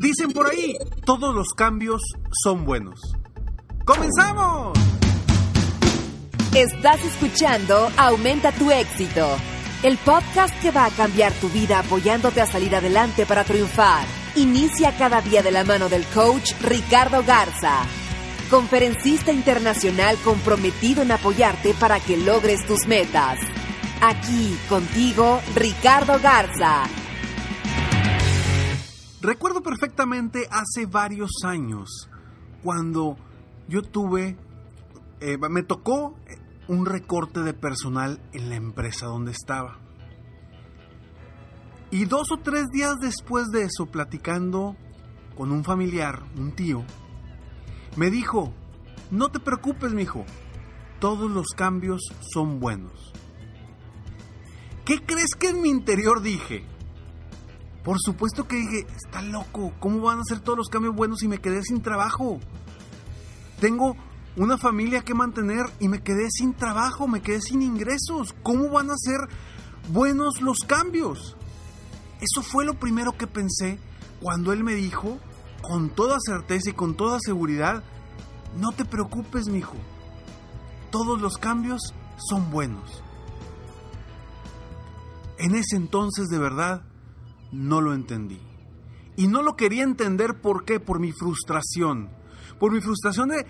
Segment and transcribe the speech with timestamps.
[0.00, 2.02] Dicen por ahí, todos los cambios
[2.42, 3.00] son buenos.
[3.84, 4.76] ¡Comenzamos!
[6.52, 9.26] Estás escuchando Aumenta tu éxito,
[9.82, 14.04] el podcast que va a cambiar tu vida apoyándote a salir adelante para triunfar.
[14.34, 17.82] Inicia cada día de la mano del coach Ricardo Garza,
[18.50, 23.38] conferencista internacional comprometido en apoyarte para que logres tus metas.
[24.00, 26.84] Aquí contigo, Ricardo Garza.
[29.24, 32.10] Recuerdo perfectamente hace varios años
[32.62, 33.16] cuando
[33.68, 34.36] yo tuve,
[35.20, 36.14] eh, me tocó
[36.68, 39.78] un recorte de personal en la empresa donde estaba.
[41.90, 44.76] Y dos o tres días después de eso, platicando
[45.38, 46.84] con un familiar, un tío,
[47.96, 48.52] me dijo,
[49.10, 50.26] no te preocupes, mijo,
[51.00, 53.14] todos los cambios son buenos.
[54.84, 56.73] ¿Qué crees que en mi interior dije?
[57.84, 61.28] Por supuesto que dije, está loco, ¿cómo van a ser todos los cambios buenos si
[61.28, 62.40] me quedé sin trabajo?
[63.60, 63.94] Tengo
[64.36, 68.34] una familia que mantener y me quedé sin trabajo, me quedé sin ingresos.
[68.42, 69.28] ¿Cómo van a ser
[69.92, 71.36] buenos los cambios?
[72.20, 73.78] Eso fue lo primero que pensé
[74.20, 75.18] cuando él me dijo,
[75.60, 77.84] con toda certeza y con toda seguridad,
[78.56, 79.76] no te preocupes, mijo.
[80.90, 83.02] Todos los cambios son buenos.
[85.38, 86.82] En ese entonces, de verdad,
[87.54, 88.40] no lo entendí.
[89.16, 90.80] Y no lo quería entender, ¿por qué?
[90.80, 92.10] Por mi frustración.
[92.58, 93.46] Por mi frustración de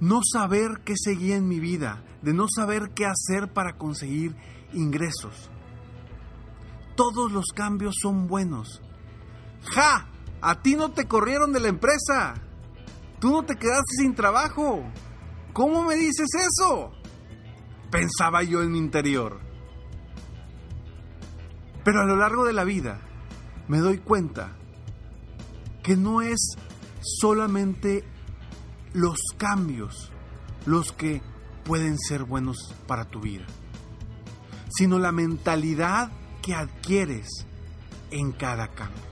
[0.00, 4.34] no saber qué seguía en mi vida, de no saber qué hacer para conseguir
[4.72, 5.50] ingresos.
[6.96, 8.82] Todos los cambios son buenos.
[9.74, 10.08] ¡Ja!
[10.40, 12.34] A ti no te corrieron de la empresa.
[13.18, 14.84] Tú no te quedaste sin trabajo.
[15.52, 16.92] ¿Cómo me dices eso?
[17.90, 19.40] Pensaba yo en mi interior.
[21.82, 23.00] Pero a lo largo de la vida
[23.68, 24.52] me doy cuenta
[25.82, 26.56] que no es
[27.00, 28.04] solamente
[28.92, 30.10] los cambios
[30.66, 31.20] los que
[31.64, 33.44] pueden ser buenos para tu vida,
[34.70, 36.10] sino la mentalidad
[36.42, 37.46] que adquieres
[38.10, 39.02] en cada cambio.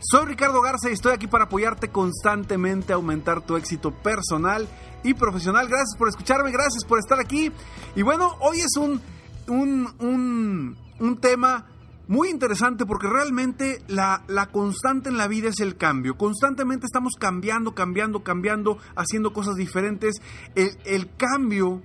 [0.00, 4.68] Soy Ricardo Garza y estoy aquí para apoyarte constantemente a aumentar tu éxito personal
[5.02, 5.66] y profesional.
[5.66, 7.50] Gracias por escucharme, gracias por estar aquí.
[7.96, 9.00] Y bueno, hoy es un,
[9.48, 11.66] un, un, un tema
[12.08, 14.22] muy interesante porque realmente la,
[14.52, 16.16] constante en la vida es el cambio.
[16.16, 20.16] Constantemente estamos cambiando, cambiando, cambiando, haciendo cosas diferentes.
[20.54, 21.82] El, el, cambio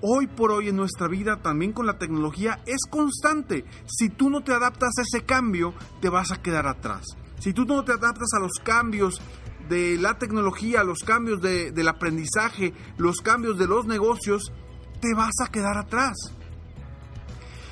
[0.00, 3.64] hoy por hoy en nuestra vida, también con la tecnología, es constante.
[3.86, 7.04] Si tú no te adaptas a ese cambio, te vas a quedar atrás.
[7.40, 9.20] Si tú no te adaptas a los cambios
[9.68, 14.52] de la tecnología, los cambios de, del aprendizaje, los cambios de los negocios,
[15.00, 16.14] te vas a quedar atrás.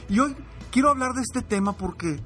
[0.08, 0.36] Y hoy
[0.74, 2.18] quiero hablar de este tema porque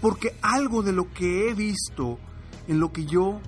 [0.00, 2.18] porque algo de lo que he visto
[2.66, 3.42] en lo que yo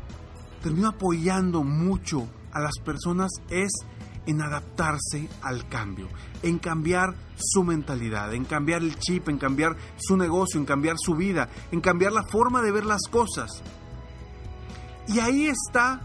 [0.62, 3.72] termino apoyando mucho a las personas es
[4.26, 6.06] en adaptarse al cambio,
[6.42, 11.14] en cambiar su mentalidad, en cambiar el chip, en cambiar su negocio, en cambiar su
[11.14, 13.62] vida, en cambiar la forma de ver las cosas.
[15.08, 16.02] Y ahí está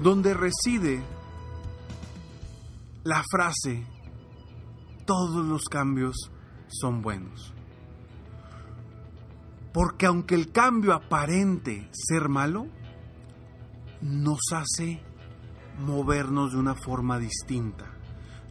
[0.00, 1.04] donde reside
[3.04, 3.93] la frase
[5.04, 6.30] todos los cambios
[6.68, 7.52] son buenos.
[9.72, 12.66] Porque aunque el cambio aparente ser malo,
[14.00, 15.02] nos hace
[15.78, 17.86] movernos de una forma distinta,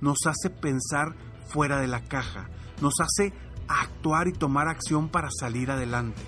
[0.02, 1.16] nos hace pensar
[1.48, 2.50] fuera de la caja,
[2.82, 3.34] nos hace
[3.68, 6.22] actuar y tomar acción para salir adelante.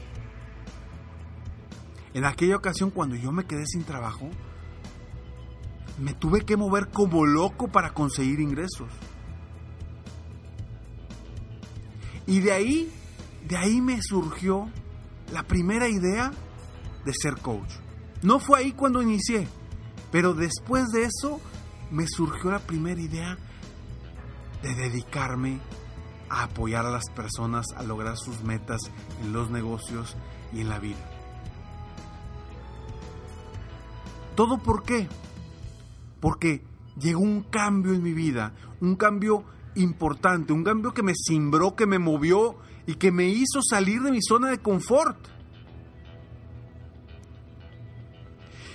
[2.13, 4.30] En aquella ocasión cuando yo me quedé sin trabajo,
[6.00, 8.88] me tuve que mover como loco para conseguir ingresos.
[12.27, 12.92] Y de ahí,
[13.48, 14.69] de ahí me surgió
[15.31, 16.31] la primera idea
[17.06, 17.72] de ser coach.
[18.22, 19.48] No fue ahí cuando inicié,
[20.12, 21.39] pero después de eso
[21.92, 23.38] me surgió la primera idea
[24.63, 25.60] de dedicarme
[26.30, 28.81] a apoyar a las personas a lograr sus metas
[29.21, 30.16] en los negocios
[30.51, 31.12] y en la vida.
[34.36, 35.07] ¿Todo por qué?
[36.19, 36.63] Porque
[37.00, 39.45] llegó un cambio en mi vida, un cambio
[39.75, 42.57] importante, un cambio que me cimbró, que me movió
[42.88, 45.18] y que me hizo salir de mi zona de confort.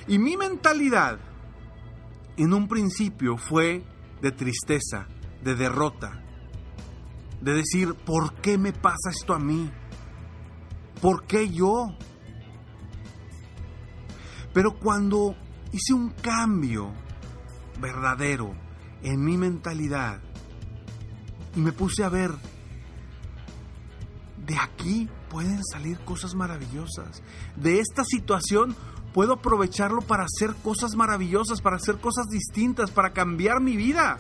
[0.07, 1.19] Y mi mentalidad
[2.37, 3.85] en un principio fue
[4.21, 5.07] de tristeza,
[5.43, 6.23] de derrota,
[7.41, 9.71] de decir, ¿por qué me pasa esto a mí?
[11.01, 11.97] ¿Por qué yo?
[14.53, 15.37] Pero cuando
[15.73, 16.93] hice un cambio
[17.81, 18.55] verdadero
[19.03, 20.21] en mi mentalidad
[21.55, 22.33] y me puse a ver,
[24.47, 27.23] de aquí pueden salir cosas maravillosas.
[27.57, 28.75] De esta situación
[29.13, 34.19] puedo aprovecharlo para hacer cosas maravillosas, para hacer cosas distintas, para cambiar mi vida,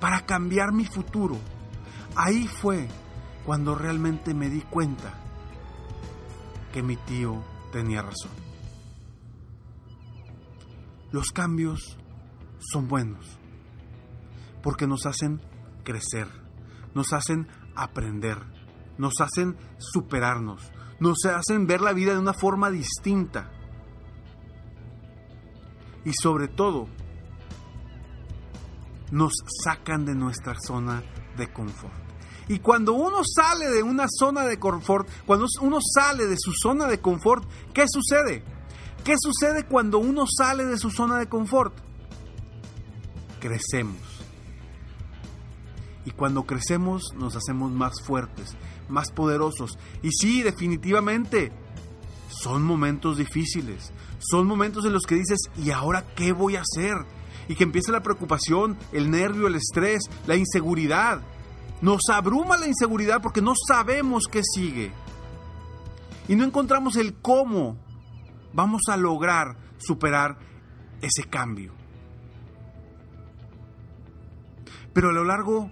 [0.00, 1.38] para cambiar mi futuro.
[2.14, 2.88] Ahí fue
[3.44, 5.14] cuando realmente me di cuenta
[6.72, 8.30] que mi tío tenía razón.
[11.12, 11.96] Los cambios
[12.58, 13.38] son buenos
[14.66, 15.40] porque nos hacen
[15.84, 16.26] crecer,
[16.92, 17.46] nos hacen
[17.76, 18.36] aprender,
[18.98, 20.60] nos hacen superarnos,
[20.98, 23.48] nos hacen ver la vida de una forma distinta.
[26.04, 26.88] Y sobre todo,
[29.12, 31.00] nos sacan de nuestra zona
[31.36, 31.94] de confort.
[32.48, 36.88] Y cuando uno sale de una zona de confort, cuando uno sale de su zona
[36.88, 38.42] de confort, ¿qué sucede?
[39.04, 41.72] ¿Qué sucede cuando uno sale de su zona de confort?
[43.38, 44.15] Crecemos.
[46.06, 48.56] Y cuando crecemos nos hacemos más fuertes,
[48.88, 49.76] más poderosos.
[50.02, 51.52] Y sí, definitivamente,
[52.28, 53.92] son momentos difíciles.
[54.20, 56.94] Son momentos en los que dices, ¿y ahora qué voy a hacer?
[57.48, 61.22] Y que empieza la preocupación, el nervio, el estrés, la inseguridad.
[61.82, 64.92] Nos abruma la inseguridad porque no sabemos qué sigue.
[66.28, 67.76] Y no encontramos el cómo
[68.52, 70.38] vamos a lograr superar
[71.02, 71.72] ese cambio.
[74.92, 75.70] Pero a lo largo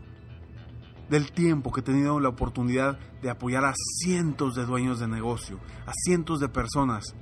[1.08, 5.58] del tiempo que he tenido la oportunidad de apoyar a cientos de dueños de negocio,
[5.86, 7.14] a cientos de personas,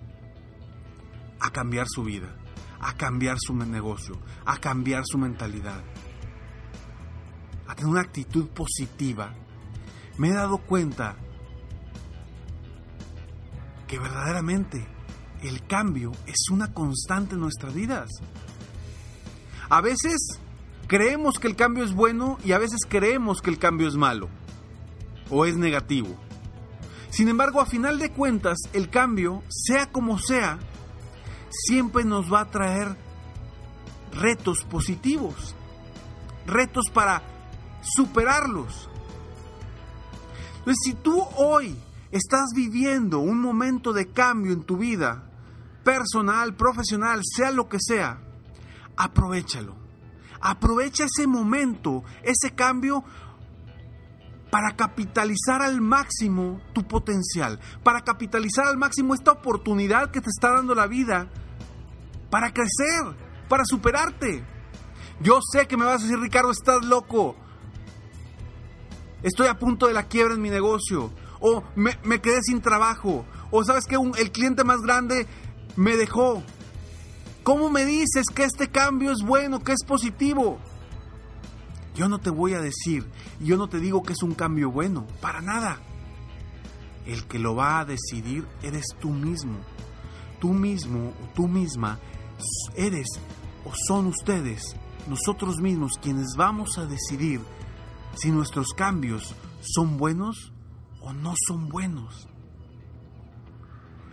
[1.41, 2.37] a cambiar su vida,
[2.81, 5.83] a cambiar su negocio, a cambiar su mentalidad,
[7.67, 9.35] a tener una actitud positiva,
[10.19, 11.17] me he dado cuenta
[13.87, 14.87] que verdaderamente
[15.43, 18.09] el cambio es una constante en nuestras vidas.
[19.69, 20.41] A veces
[20.93, 24.29] creemos que el cambio es bueno y a veces creemos que el cambio es malo
[25.31, 26.15] o es negativo.
[27.09, 30.59] Sin embargo, a final de cuentas, el cambio, sea como sea,
[31.49, 32.95] siempre nos va a traer
[34.13, 35.55] retos positivos,
[36.47, 37.23] retos para
[37.81, 38.91] superarlos.
[40.59, 41.75] Entonces, si tú hoy
[42.11, 45.25] estás viviendo un momento de cambio en tu vida,
[45.85, 48.21] personal, profesional, sea lo que sea,
[48.95, 49.82] aprovechalo.
[50.43, 53.05] Aprovecha ese momento, ese cambio
[54.51, 60.51] para capitalizar al máximo tu potencial, para capitalizar al máximo esta oportunidad que te está
[60.51, 61.29] dando la vida,
[62.29, 63.17] para crecer,
[63.49, 64.45] para superarte.
[65.21, 67.37] Yo sé que me vas a decir, Ricardo, estás loco.
[69.23, 71.13] Estoy a punto de la quiebra en mi negocio.
[71.41, 73.25] O me, quedé sin trabajo.
[73.51, 75.27] O sabes que el cliente más grande
[75.77, 76.43] me dejó.
[77.43, 80.59] ¿Cómo me dices que este cambio es bueno, que es positivo?
[81.95, 83.05] Yo no te voy a decir,
[83.41, 85.81] yo no te digo que es un cambio bueno, para nada.
[87.05, 89.59] El que lo va a decidir eres tú mismo.
[90.41, 91.99] Tú mismo o tú misma
[92.77, 93.09] eres
[93.65, 94.77] o son ustedes,
[95.09, 97.41] nosotros mismos, quienes vamos a decidir
[98.15, 100.53] si nuestros cambios son buenos
[101.01, 102.29] o no son buenos.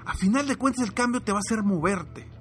[0.06, 2.39] A final de cuentas el cambio te va a hacer moverte.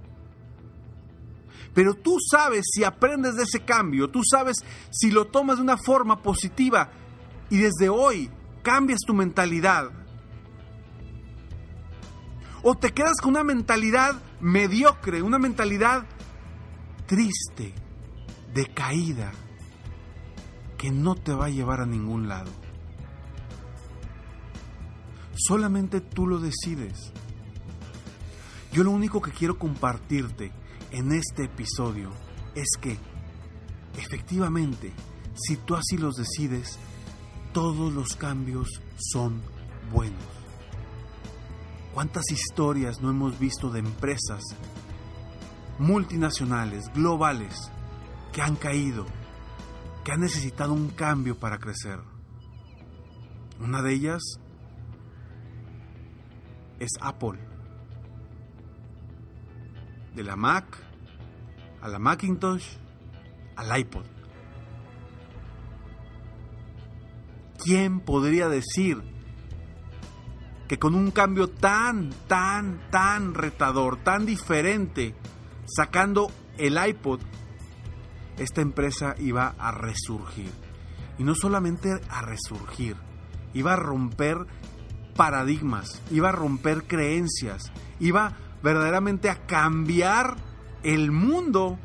[1.75, 4.57] Pero tú sabes si aprendes de ese cambio, tú sabes
[4.91, 6.91] si lo tomas de una forma positiva
[7.51, 8.31] y desde hoy
[8.63, 9.91] cambias tu mentalidad.
[12.63, 16.05] O te quedas con una mentalidad mediocre, una mentalidad
[17.07, 17.73] triste,
[18.53, 19.33] decaída,
[20.77, 22.51] que no te va a llevar a ningún lado.
[25.35, 27.13] Solamente tú lo decides.
[28.73, 30.53] Yo lo único que quiero compartirte
[30.92, 32.11] en este episodio
[32.54, 32.99] es que,
[33.97, 34.92] efectivamente,
[35.35, 36.78] si tú así los decides,
[37.52, 39.40] todos los cambios son
[39.92, 40.23] buenos.
[41.95, 44.42] ¿Cuántas historias no hemos visto de empresas
[45.78, 47.73] multinacionales, globales,
[48.33, 49.07] que han caído,
[50.04, 52.00] que han necesitado un cambio para crecer?
[53.61, 54.23] Una de ellas
[56.78, 57.40] es Apple.
[60.15, 60.88] De la Mac
[61.81, 62.65] a la Macintosh
[63.57, 64.05] al iPod.
[67.62, 69.03] ¿Quién podría decir
[70.69, 75.15] que con un cambio tan, tan, tan retador, tan diferente,
[75.67, 77.21] sacando el iPod,
[78.38, 80.53] esta empresa iba a resurgir?
[81.19, 82.97] Y no solamente a resurgir,
[83.55, 84.47] iba a romper
[85.17, 90.37] paradigmas, iba a romper creencias, iba verdaderamente a cambiar
[90.83, 91.79] el mundo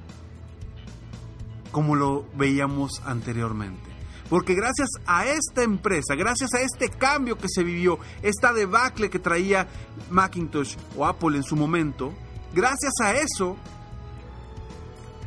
[1.72, 3.92] como lo veíamos anteriormente.
[4.30, 9.20] Porque gracias a esta empresa, gracias a este cambio que se vivió, esta debacle que
[9.20, 9.68] traía
[10.10, 12.14] Macintosh o Apple en su momento,
[12.54, 13.58] gracias a eso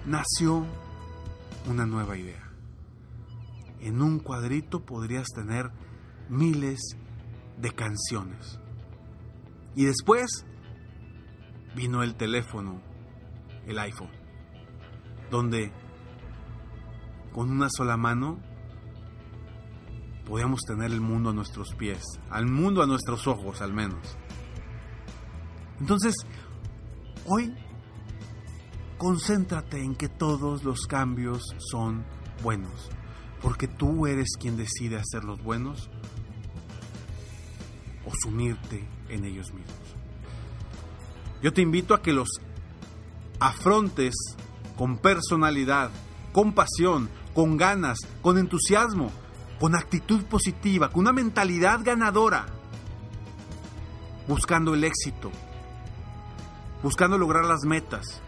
[0.06, 0.64] nació
[1.68, 2.42] una nueva idea.
[3.80, 5.70] En un cuadrito podrías tener
[6.28, 6.96] miles
[7.60, 8.58] de canciones.
[9.74, 10.46] Y después
[11.76, 12.80] vino el teléfono,
[13.66, 14.10] el iPhone,
[15.30, 15.70] donde
[17.32, 18.40] con una sola mano
[20.24, 24.16] podíamos tener el mundo a nuestros pies, al mundo a nuestros ojos al menos.
[25.78, 26.14] Entonces,
[27.26, 27.54] hoy
[28.96, 32.06] concéntrate en que todos los cambios son
[32.42, 32.90] buenos,
[33.42, 35.90] porque tú eres quien decide hacerlos buenos
[38.06, 39.85] o sumirte en ellos mismos.
[41.42, 42.28] Yo te invito a que los
[43.40, 44.14] afrontes
[44.76, 45.90] con personalidad,
[46.32, 49.10] con pasión, con ganas, con entusiasmo,
[49.60, 52.46] con actitud positiva, con una mentalidad ganadora,
[54.28, 55.30] buscando el éxito,
[56.82, 58.22] buscando lograr las metas,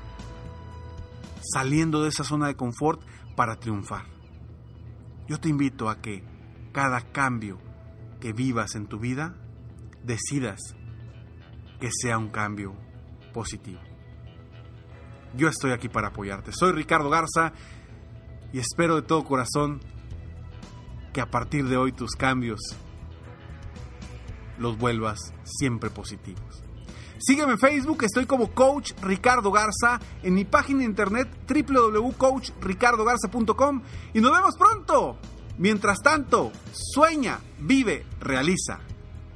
[1.53, 3.01] saliendo de esa zona de confort
[3.37, 4.05] para triunfar.
[5.27, 6.25] Yo te invito a que
[6.73, 7.59] cada cambio
[8.21, 9.37] que vivas en tu vida,
[10.03, 10.59] decidas
[11.81, 12.75] que sea un cambio
[13.33, 13.81] positivo.
[15.35, 16.53] Yo estoy aquí para apoyarte.
[16.53, 17.53] Soy Ricardo Garza
[18.53, 19.81] y espero de todo corazón
[21.13, 22.61] que a partir de hoy tus cambios
[24.59, 26.65] los vuelvas siempre positivos.
[27.19, 33.83] Sígueme en Facebook, estoy como Coach Ricardo Garza, en mi página de internet www.coachricardogarza.com
[34.15, 35.19] y nos vemos pronto.
[35.59, 38.79] Mientras tanto, sueña, vive, realiza.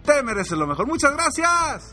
[0.05, 0.87] Te mereces lo mejor.
[0.87, 1.93] Muchas gracias.